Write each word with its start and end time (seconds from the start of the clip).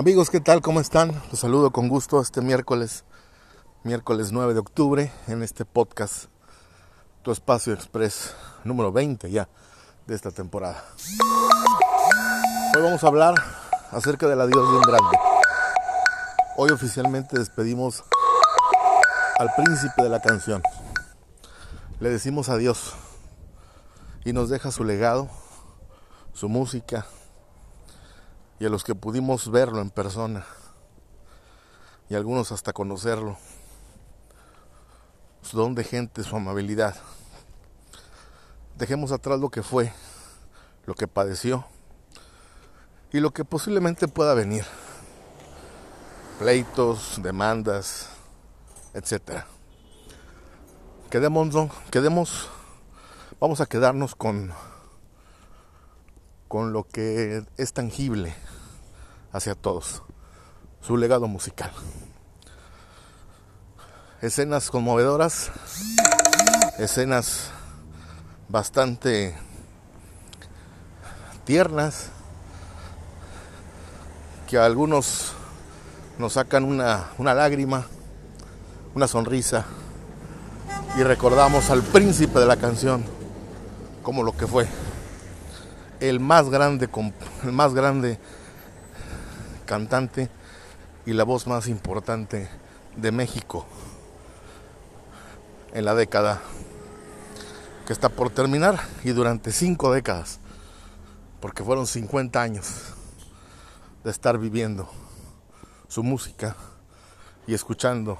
Amigos, 0.00 0.30
¿qué 0.30 0.40
tal? 0.40 0.62
¿Cómo 0.62 0.80
están? 0.80 1.12
Los 1.30 1.40
saludo 1.40 1.72
con 1.72 1.90
gusto 1.90 2.22
este 2.22 2.40
miércoles, 2.40 3.04
miércoles 3.84 4.32
9 4.32 4.54
de 4.54 4.60
octubre, 4.60 5.12
en 5.26 5.42
este 5.42 5.66
podcast, 5.66 6.30
Tu 7.20 7.30
Espacio 7.30 7.74
Express 7.74 8.34
número 8.64 8.92
20 8.92 9.30
ya 9.30 9.50
de 10.06 10.14
esta 10.14 10.30
temporada. 10.30 10.82
Hoy 12.74 12.82
vamos 12.82 13.04
a 13.04 13.08
hablar 13.08 13.34
acerca 13.90 14.26
del 14.26 14.40
adiós 14.40 14.70
de 14.70 14.76
un 14.78 14.82
grande. 14.84 15.18
Hoy 16.56 16.70
oficialmente 16.70 17.38
despedimos 17.38 18.02
al 19.38 19.50
príncipe 19.54 20.02
de 20.02 20.08
la 20.08 20.22
canción. 20.22 20.62
Le 21.98 22.08
decimos 22.08 22.48
adiós 22.48 22.94
y 24.24 24.32
nos 24.32 24.48
deja 24.48 24.70
su 24.70 24.82
legado, 24.82 25.28
su 26.32 26.48
música, 26.48 27.04
y 28.60 28.66
a 28.66 28.68
los 28.68 28.84
que 28.84 28.94
pudimos 28.94 29.50
verlo 29.50 29.80
en 29.80 29.88
persona 29.88 30.44
y 32.10 32.14
algunos 32.14 32.52
hasta 32.52 32.74
conocerlo, 32.74 33.38
su 35.40 35.56
don 35.56 35.74
de 35.74 35.82
gente, 35.82 36.22
su 36.22 36.36
amabilidad. 36.36 36.94
Dejemos 38.76 39.12
atrás 39.12 39.40
lo 39.40 39.48
que 39.48 39.62
fue, 39.62 39.92
lo 40.84 40.94
que 40.94 41.08
padeció 41.08 41.64
y 43.12 43.20
lo 43.20 43.30
que 43.30 43.46
posiblemente 43.46 44.08
pueda 44.08 44.34
venir. 44.34 44.66
Pleitos, 46.38 47.18
demandas, 47.22 48.10
etc. 48.92 49.44
Quedemos, 51.08 51.70
quedemos, 51.90 52.50
vamos 53.40 53.62
a 53.62 53.66
quedarnos 53.66 54.14
con 54.14 54.52
con 56.50 56.72
lo 56.72 56.82
que 56.82 57.44
es 57.58 57.72
tangible 57.72 58.34
hacia 59.32 59.54
todos, 59.54 60.02
su 60.80 60.96
legado 60.96 61.28
musical. 61.28 61.70
Escenas 64.20 64.70
conmovedoras, 64.70 65.50
escenas 66.78 67.50
bastante 68.48 69.34
tiernas, 71.44 72.10
que 74.48 74.58
a 74.58 74.64
algunos 74.64 75.32
nos 76.18 76.34
sacan 76.34 76.64
una, 76.64 77.10
una 77.18 77.34
lágrima, 77.34 77.86
una 78.94 79.06
sonrisa, 79.06 79.64
y 80.98 81.02
recordamos 81.02 81.70
al 81.70 81.82
príncipe 81.82 82.40
de 82.40 82.46
la 82.46 82.56
canción 82.56 83.04
como 84.02 84.22
lo 84.22 84.36
que 84.36 84.46
fue 84.46 84.66
el 86.00 86.18
más 86.18 86.50
grande, 86.50 86.88
el 87.44 87.52
más 87.52 87.74
grande 87.74 88.18
cantante 89.70 90.28
y 91.06 91.12
la 91.12 91.22
voz 91.22 91.46
más 91.46 91.68
importante 91.68 92.48
de 92.96 93.12
México 93.12 93.64
en 95.72 95.84
la 95.84 95.94
década 95.94 96.42
que 97.86 97.92
está 97.92 98.08
por 98.08 98.30
terminar 98.30 98.80
y 99.04 99.10
durante 99.10 99.52
cinco 99.52 99.92
décadas, 99.92 100.40
porque 101.40 101.62
fueron 101.62 101.86
50 101.86 102.42
años 102.42 102.66
de 104.02 104.10
estar 104.10 104.38
viviendo 104.38 104.90
su 105.86 106.02
música 106.02 106.56
y 107.46 107.54
escuchando 107.54 108.18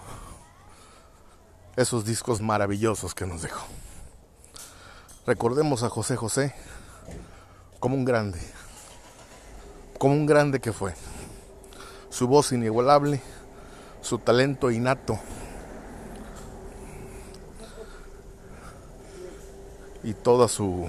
esos 1.75 2.05
discos 2.05 2.41
maravillosos 2.41 3.12
que 3.12 3.27
nos 3.27 3.43
dejó. 3.43 3.67
Recordemos 5.27 5.83
a 5.83 5.89
José 5.89 6.15
José 6.15 6.55
como 7.81 7.97
un 7.97 8.05
grande, 8.05 8.39
como 9.98 10.15
un 10.15 10.27
grande 10.27 10.61
que 10.61 10.73
fue. 10.73 10.95
Su 12.11 12.28
voz 12.28 12.53
inigualable, 12.53 13.20
su 14.03 14.19
talento 14.19 14.70
innato. 14.70 15.19
Y 20.03 20.15
toda 20.15 20.49
su 20.49 20.88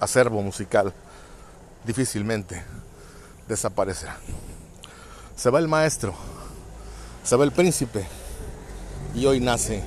acervo 0.00 0.42
musical 0.42 0.92
difícilmente 1.84 2.62
desaparecerá. 3.48 4.16
Se 5.36 5.50
va 5.50 5.58
el 5.58 5.68
maestro, 5.68 6.14
se 7.24 7.36
va 7.36 7.44
el 7.44 7.52
príncipe 7.52 8.06
y 9.14 9.26
hoy 9.26 9.40
nace, 9.40 9.82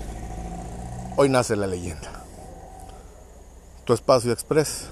hoy 1.17 1.29
nace 1.29 1.56
la 1.56 1.67
leyenda. 1.67 2.23
Tu 3.85 3.94
espacio 3.94 4.31
express, 4.31 4.88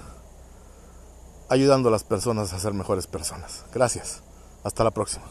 ayudando 1.52 1.90
a 1.90 1.92
las 1.92 2.06
personas 2.06 2.54
a 2.54 2.60
ser 2.60 2.74
mejores 2.74 3.08
personas. 3.08 3.66
Gracias. 3.74 4.22
Hasta 4.64 4.86
la 4.86 4.92
próxima. 4.92 5.26